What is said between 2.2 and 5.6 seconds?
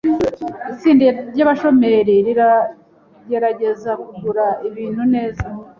riragerageza kugura ibintu neza.